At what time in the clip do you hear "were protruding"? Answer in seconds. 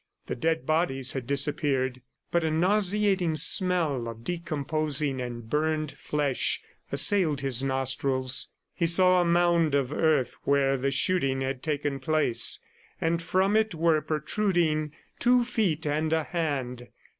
13.75-14.91